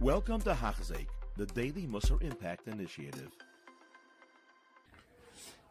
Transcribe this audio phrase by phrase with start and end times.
[0.00, 3.32] Welcome to Hachzik, the Daily Musar Impact Initiative.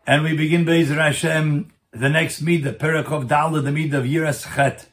[0.05, 4.89] And we begin Bezer Hashem, the next midah, Perakov Dala, the midah of Yiras Chet,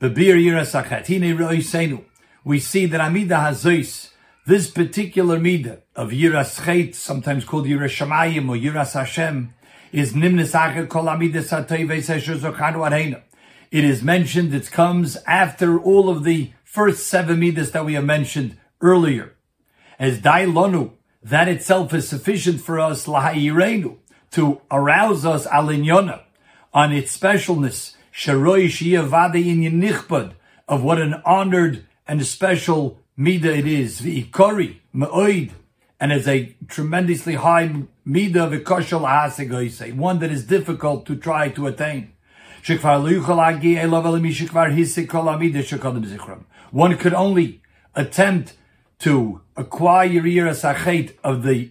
[0.00, 2.04] Babir Yiras Achet.
[2.42, 4.10] We see that Amida Hazois,
[4.46, 9.54] this particular midah of Yiras Chet, sometimes called Yiras or Yiras Hashem,
[9.92, 13.22] is Nimnis Achet Kol Amida Satoi Veiseshu Zochanu
[13.70, 18.04] It is mentioned, it comes after all of the first seven midas that we have
[18.04, 19.34] mentioned earlier.
[19.98, 23.96] As Dailonu, that itself is sufficient for us, Lahayirenu,
[24.32, 26.22] to arouse us alinyona
[26.74, 30.32] on its specialness, sharoi shiyavade in nichbad,
[30.68, 35.52] of what an honored and special midah it is, v'ikori, ma'oid,
[36.00, 37.68] and as a tremendously high
[38.06, 42.12] midah of a say, one that is difficult to try to attain.
[46.70, 47.62] One could only
[47.94, 48.54] attempt
[49.02, 51.70] to acquire Yiras of the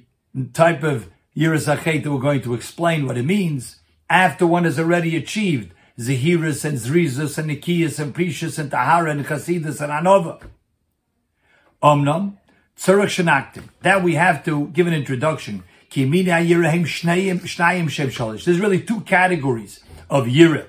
[0.54, 3.78] type of Yiras that we're going to explain what it means
[4.10, 9.26] after one has already achieved Zehiris and Zrizus and Nikias and Perishus and Tahara and
[9.26, 10.42] Chasidus and Anova.
[11.82, 12.36] Omnam,
[12.78, 13.70] Tzurach Shanaktim.
[13.82, 15.64] That we have to give an introduction.
[15.94, 16.10] There's
[18.60, 19.80] really two categories
[20.10, 20.68] of Yirah.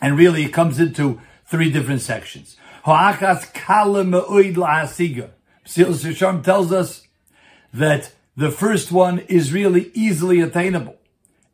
[0.00, 2.56] And really it comes into three different sections.
[5.68, 7.06] Sisham tells us
[7.74, 10.96] that the first one is really easily attainable.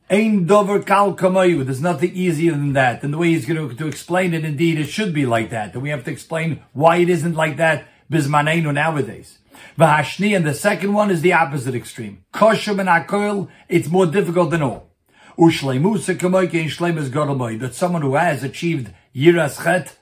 [0.09, 1.65] Ein dover kal kamayu.
[1.65, 3.03] There's nothing easier than that.
[3.03, 5.75] And the way he's going to, to explain it, indeed, it should be like that.
[5.75, 9.39] And we have to explain why it isn't like that bismaneinu nowadays.
[9.79, 12.25] Vahashni, and the second one is the opposite extreme.
[12.33, 14.91] Kosher and akoil, it's more difficult than all.
[15.37, 17.59] Ushleimusa kamoike in shleimus godalmoy.
[17.59, 19.97] That someone who has achieved yiras chet,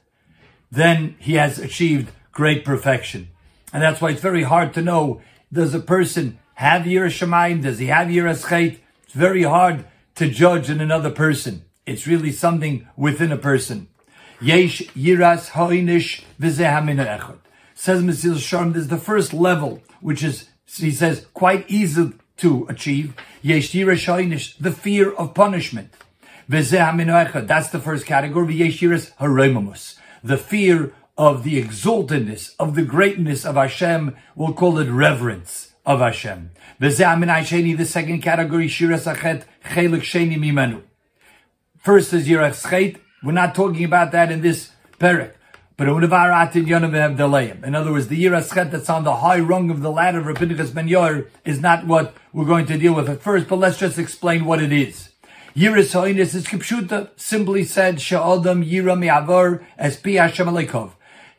[0.70, 3.28] then he has achieved great perfection.
[3.72, 7.62] And that's why it's very hard to know, does a person have Yiras Shamayim?
[7.62, 8.44] Does he have Yiras?
[9.04, 9.84] It's very hard
[10.16, 11.64] to judge in another person.
[11.86, 13.88] It's really something within a person.
[14.40, 17.38] Yesh Yiras Hoinish Echad.
[17.74, 23.14] Says Mesilas Yesharim, there's the first level, which is, he says, quite easy to achieve.
[23.40, 25.94] Yesh Yiras Hoinish, the fear of punishment.
[26.48, 26.70] That's
[27.70, 28.54] the first category.
[28.54, 34.88] Yesh Yiras the fear of the exaltedness, of the greatness of Hashem, we'll call it
[34.90, 36.50] reverence of Hashem.
[36.78, 40.82] The second category, Shiras Achet, Chelik Sheni Mimenu.
[41.78, 43.00] First is Yiras Chet.
[43.22, 45.34] We're not talking about that in this parak.
[45.76, 45.94] But in
[47.74, 50.72] other words, the Yiras Chet that's on the high rung of the ladder of Rabbinikas
[50.74, 50.88] Ben
[51.44, 54.62] is not what we're going to deal with at first, but let's just explain what
[54.62, 55.10] it is.
[55.56, 56.32] Yiras is
[57.16, 60.92] simply said, Sha'odam Yira Mi'avar as Pi Hashem Alekov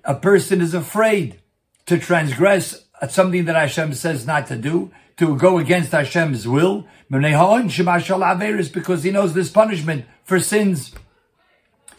[0.04, 1.40] a person is afraid
[1.86, 9.04] to transgress something that Hashem says not to do, to go against Hashem's will, because
[9.04, 10.94] he knows this punishment for sins.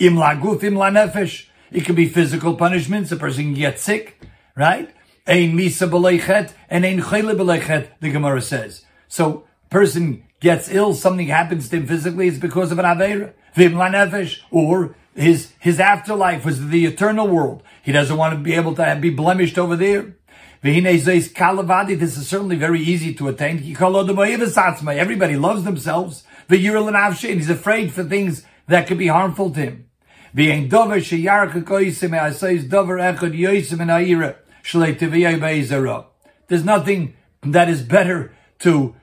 [0.00, 1.46] Nefesh.
[1.70, 4.20] It can be physical punishments, a person can get sick,
[4.56, 4.94] right?
[5.26, 8.84] Ein misa and ein chayle b'leichet, the Gemara says.
[9.08, 13.32] So, person gets ill, something happens to him physically, it's because of an aveira.
[13.54, 17.62] Vim nefesh, or his, his afterlife was the eternal world.
[17.82, 20.16] He doesn't want to be able to be blemished over there.
[20.62, 23.58] This is certainly very easy to attain.
[23.76, 26.24] Everybody loves themselves.
[26.48, 29.90] He's afraid for things that could be harmful to him.
[36.48, 38.94] There's nothing that is better to,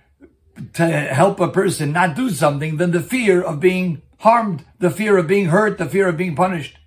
[0.74, 5.18] to help a person not do something than the fear of being harmed, the fear
[5.18, 6.78] of being hurt, the fear of being punished.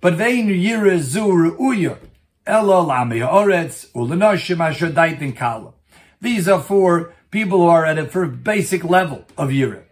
[0.00, 1.98] But vein yira zur uya
[2.46, 5.74] elo lami oretz ulenashim asher daitin kala.
[6.20, 9.82] These are for people who are at a for basic level of yira.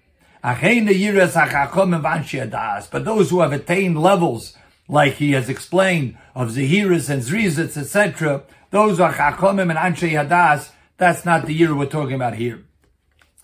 [2.91, 4.57] But those who have attained levels,
[4.89, 10.71] like he has explained, of Zehiris and Zrizus, etc., those are Chachomim and Anshe Yadas,
[10.97, 12.63] that's not the year we're talking about here.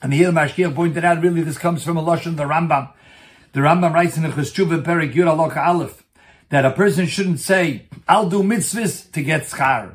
[0.01, 2.93] And Hil Mashkiach pointed out, really, this comes from a the Rambam.
[3.55, 6.03] The Rambam writes in the Cheshuv Perik Yud Alok Aleph
[6.49, 9.93] that a person shouldn't say, "I'll do mitzvahs to get schar."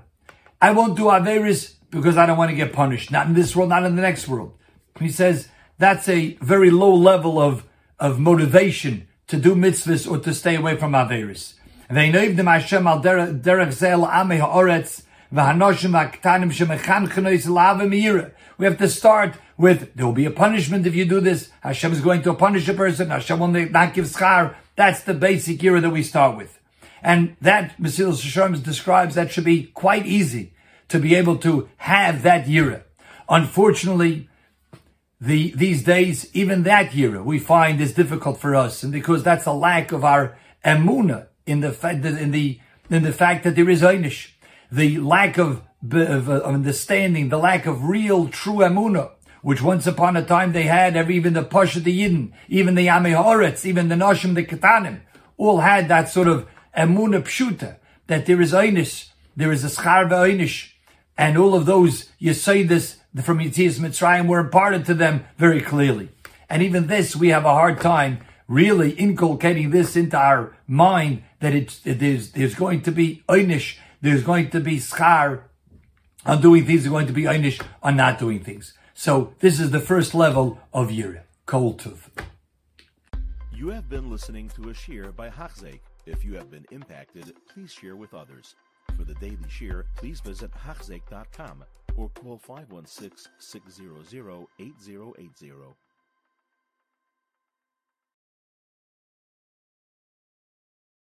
[0.61, 3.11] I won't do averis because I don't want to get punished.
[3.11, 4.53] Not in this world, not in the next world.
[4.97, 7.65] He says that's a very low level of
[7.99, 11.55] of motivation to do mitzvahs or to stay away from averis.
[15.31, 15.37] We
[18.65, 21.51] have to start with, there will be a punishment if you do this.
[21.61, 23.09] Hashem is going to punish a person.
[23.09, 24.55] Hashem will not give schar.
[24.75, 26.59] That's the basic era that we start with.
[27.01, 30.53] And that, Mesilas Yesharim describes that should be quite easy.
[30.89, 32.83] to be able to have that era.
[33.29, 34.27] Unfortunately,
[35.21, 39.45] the these days, even that era we find is difficult for us, and because that's
[39.45, 41.71] a lack of our emuna in the
[42.21, 42.59] in the
[42.89, 44.31] in the fact that there is einish,
[44.71, 45.61] the lack of,
[45.91, 49.11] of, uh, of understanding, the lack of real true emuna
[49.41, 53.65] which once upon a time they had, even the Pasha the Yidden, even the Amihoretz,
[53.65, 55.01] even the Noshim the Ketanim,
[55.37, 57.77] all had that sort of emuna pshuta,
[58.07, 60.71] that there is einish, there is a schar einish,
[61.17, 65.61] and all of those you say this from Yitzias Mitzrayim were imparted to them very
[65.61, 66.09] clearly.
[66.49, 71.53] And even this, we have a hard time really inculcating this into our mind that
[71.53, 75.43] it's, it is, there's going to be einish, there's going to be schar
[76.25, 78.73] on doing things, there's going to be einish on not doing things.
[78.93, 81.97] So this is the first level of Yira, Kol Tuv.
[83.53, 85.79] You have been listening to a shiur by Hachzeik.
[86.05, 88.55] If you have been impacted, please share with others.
[88.97, 91.63] For the daily shiur, please visit Hachzeik.com
[91.97, 95.88] or call 516 600 8080.